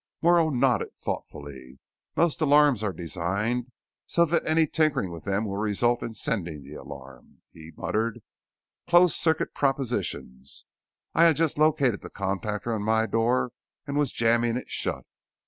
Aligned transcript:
Morrow 0.23 0.49
nodded 0.49 0.97
thoughtfully. 0.97 1.77
"Most 2.15 2.41
alarms 2.41 2.81
are 2.83 2.91
designed 2.91 3.71
so 4.07 4.25
that 4.25 4.43
any 4.47 4.65
tinkering 4.65 5.11
with 5.11 5.25
them 5.25 5.45
will 5.45 5.57
result 5.57 6.01
in 6.01 6.15
sending 6.15 6.63
the 6.63 6.73
alarm," 6.73 7.43
he 7.53 7.71
muttered. 7.77 8.23
"Closed 8.87 9.15
circuit 9.15 9.53
propositions. 9.53 10.65
I'd 11.13 11.35
just 11.35 11.59
located 11.59 12.01
the 12.01 12.09
contactor 12.09 12.73
on 12.73 12.81
my 12.81 13.05
door 13.05 13.51
and 13.85 13.95
was 13.95 14.11
jamming 14.11 14.57
it 14.57 14.69
shut. 14.71 15.05